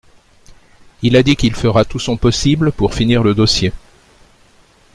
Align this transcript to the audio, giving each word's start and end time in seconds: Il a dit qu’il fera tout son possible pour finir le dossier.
Il 1.03 1.15
a 1.15 1.21
dit 1.21 1.35
qu’il 1.35 1.53
fera 1.53 1.85
tout 1.85 1.99
son 1.99 2.17
possible 2.17 2.71
pour 2.71 2.95
finir 2.95 3.21
le 3.21 3.35
dossier. 3.35 3.71